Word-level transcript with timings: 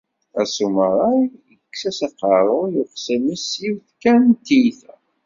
Asamuray 0.41 1.21
yekkes-as 1.49 1.99
aqerru 2.07 2.59
i 2.67 2.73
uxṣim-is 2.83 3.43
s 3.49 3.51
yiwet 3.61 3.89
kan 4.01 4.21
n 4.29 4.33
tiyita. 4.45 4.93